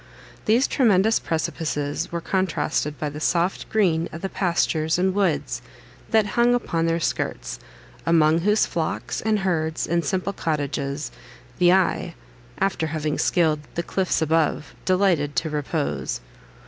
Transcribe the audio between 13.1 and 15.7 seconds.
scaled the cliffs above, delighted to